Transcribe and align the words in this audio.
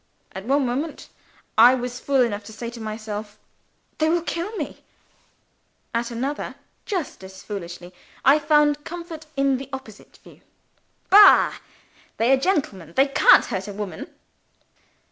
At 0.31 0.45
one 0.45 0.65
moment, 0.65 1.09
I 1.59 1.75
was 1.75 1.99
fool 1.99 2.23
enough 2.23 2.43
to 2.45 2.51
say 2.51 2.71
to 2.71 2.81
myself, 2.81 3.37
"They 3.99 4.09
will 4.09 4.23
kill 4.23 4.49
me." 4.57 4.81
At 5.93 6.09
another, 6.09 6.55
just 6.87 7.23
as 7.23 7.43
foolishly, 7.43 7.93
I 8.25 8.39
found 8.39 8.83
comfort 8.83 9.27
in 9.37 9.57
the 9.57 9.69
opposite 9.71 10.17
view. 10.23 10.41
"Bah! 11.11 11.53
They 12.17 12.31
are 12.33 12.37
gentlemen; 12.37 12.93
they 12.95 13.09
can't 13.09 13.45
hurt 13.45 13.67
a 13.67 13.73
woman!" 13.73 14.11